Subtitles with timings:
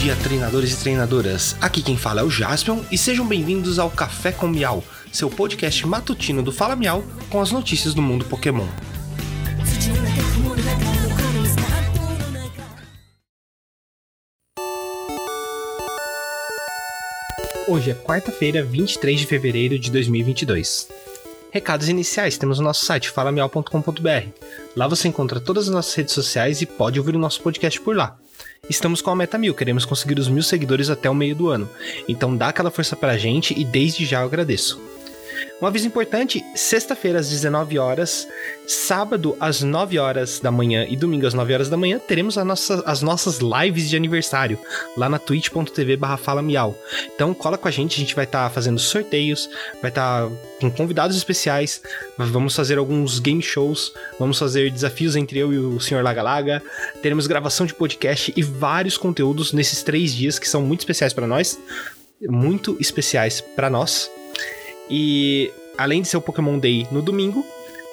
[0.00, 1.54] dia, treinadores e treinadoras.
[1.60, 4.82] Aqui quem fala é o Jaspion e sejam bem-vindos ao Café com Miau,
[5.12, 8.66] seu podcast matutino do Fala Miau com as notícias do mundo Pokémon.
[17.68, 20.88] Hoje é quarta-feira, 23 de fevereiro de 2022.
[21.52, 24.28] Recados iniciais, temos o nosso site falamial.com.br.
[24.74, 27.94] Lá você encontra todas as nossas redes sociais e pode ouvir o nosso podcast por
[27.94, 28.16] lá.
[28.68, 31.68] Estamos com a meta mil, queremos conseguir os mil seguidores até o meio do ano.
[32.08, 34.80] Então dá aquela força pra gente e desde já eu agradeço.
[35.60, 38.26] Um aviso importante: sexta-feira às 19 horas,
[38.66, 42.82] sábado às 9 horas da manhã e domingo às 9 horas da manhã teremos nossa,
[42.86, 44.58] as nossas lives de aniversário
[44.96, 46.76] lá na twitch.tv/fala miau.
[47.14, 49.48] Então cola com a gente, a gente vai estar tá fazendo sorteios,
[49.80, 51.82] vai estar tá com convidados especiais,
[52.16, 56.02] vamos fazer alguns game shows, vamos fazer desafios entre eu e o Sr.
[56.02, 56.62] Laga Laga,
[57.02, 61.26] teremos gravação de podcast e vários conteúdos nesses três dias que são muito especiais para
[61.26, 61.58] nós,
[62.28, 64.10] muito especiais para nós.
[64.90, 67.46] E além de ser o Pokémon Day no domingo,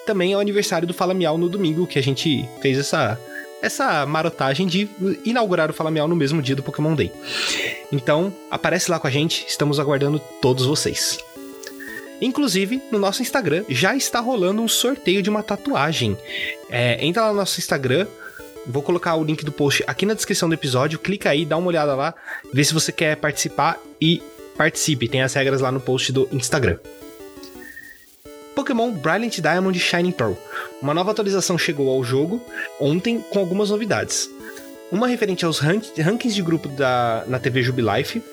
[0.06, 3.20] também é o aniversário do Fala Miau no domingo, que a gente fez essa
[3.62, 4.88] essa marotagem de
[5.26, 7.12] inaugurar o Fala Miau no mesmo dia do Pokémon Day.
[7.92, 11.17] Então, aparece lá com a gente, estamos aguardando todos vocês.
[12.22, 16.17] Inclusive, no nosso Instagram já está rolando um sorteio de uma tatuagem.
[16.70, 18.08] É, entra lá no nosso Instagram,
[18.66, 21.67] vou colocar o link do post aqui na descrição do episódio, clica aí, dá uma
[21.67, 22.14] olhada lá,
[22.54, 24.22] vê se você quer participar e
[24.58, 26.77] participe, tem as regras lá no post do Instagram.
[28.55, 30.33] Pokémon Brilliant Diamond Shining Pearl.
[30.81, 32.41] Uma nova atualização chegou ao jogo
[32.80, 34.30] ontem com algumas novidades.
[34.91, 38.23] Uma referente aos rank rankings de grupo da, na TV Jubilife,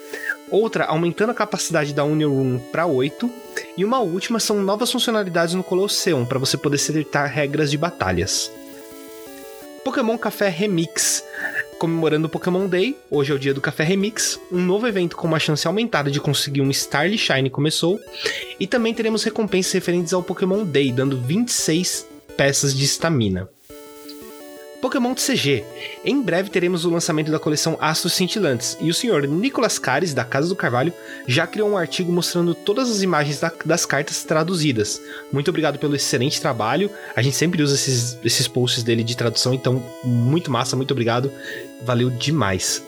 [0.51, 3.31] outra aumentando a capacidade da Union Room para 8,
[3.77, 8.51] e uma última são novas funcionalidades no Colosseum para você poder seletar regras de batalhas.
[9.85, 11.23] Pokémon Café Remix
[11.85, 15.27] comemorando o Pokémon Day, hoje é o dia do Café Remix, um novo evento com
[15.27, 18.01] uma chance aumentada de conseguir um Starly Shine começou,
[18.59, 22.09] e também teremos recompensas referentes ao Pokémon Day, dando 26
[22.39, 23.51] peças de estamina.
[24.85, 25.65] Pokémon TCG.
[26.05, 30.27] Em breve teremos o lançamento da coleção Astros Cintilantes, e o senhor Nicolas Cares, da
[30.27, 30.93] Casa do Carvalho,
[31.27, 35.01] já criou um artigo mostrando todas as imagens da, das cartas traduzidas.
[35.33, 39.55] Muito obrigado pelo excelente trabalho, a gente sempre usa esses, esses posts dele de tradução,
[39.55, 41.33] então muito massa, muito obrigado,
[41.83, 42.83] valeu demais.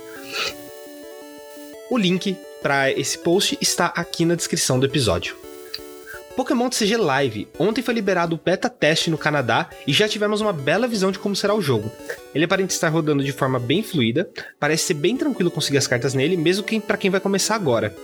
[1.89, 5.46] O link para esse post está aqui na descrição do episódio.
[6.37, 7.49] Pokémon TCG Live.
[7.59, 11.19] Ontem foi liberado o beta teste no Canadá e já tivemos uma bela visão de
[11.19, 11.91] como será o jogo.
[12.35, 14.29] Ele aparenta estar rodando de forma bem fluida,
[14.61, 17.97] parece ser bem tranquilo conseguir as cartas nele, mesmo que para quem vai começar agora.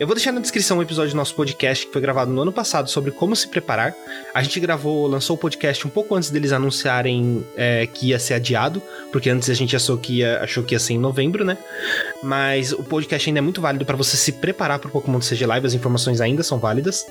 [0.00, 2.50] Eu vou deixar na descrição um episódio do nosso podcast que foi gravado no ano
[2.50, 3.94] passado sobre como se preparar.
[4.32, 8.32] A gente gravou, lançou o podcast um pouco antes deles anunciarem é, que ia ser
[8.32, 8.80] adiado,
[9.12, 11.58] porque antes a gente achou que ia, achou que ia ser em novembro, né?
[12.22, 15.44] Mas o podcast ainda é muito válido para você se preparar para o Pokémon CG
[15.44, 17.04] Live, as informações ainda são válidas.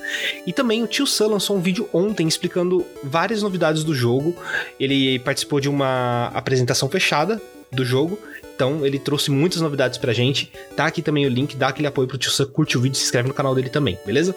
[0.44, 4.34] E também o Tio Sam lançou um vídeo ontem explicando várias novidades do jogo.
[4.80, 7.40] Ele participou de uma apresentação fechada
[7.72, 8.18] do jogo
[8.60, 10.52] então, ele trouxe muitas novidades pra gente.
[10.76, 13.04] Tá aqui também o link, dá aquele apoio pro tio Sam, curte o vídeo, se
[13.04, 14.36] inscreve no canal dele também, beleza?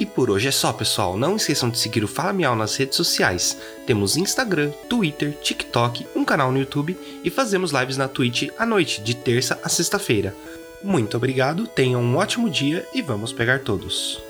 [0.00, 1.16] E por hoje é só, pessoal.
[1.16, 3.56] Não esqueçam de seguir o Fala Miau nas redes sociais.
[3.86, 9.00] Temos Instagram, Twitter, TikTok, um canal no YouTube e fazemos lives na Twitch à noite,
[9.00, 10.34] de terça a sexta-feira.
[10.82, 14.23] Muito obrigado, tenham um ótimo dia e vamos pegar todos.